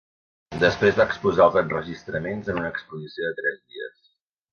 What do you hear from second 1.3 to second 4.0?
els enregistraments en una exposició de tres dies.